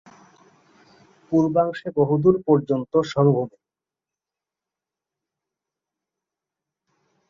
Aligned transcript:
পূর্বাংশে 1.31 1.87
বহুদূর 1.95 2.35
পর্যন্ত 2.47 2.93
সমভূমি। 3.03 3.57